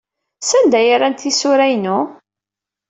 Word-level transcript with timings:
Sanda 0.41 0.77
ay 0.79 0.91
rrant 0.95 1.19
tisura-inu? 1.21 1.99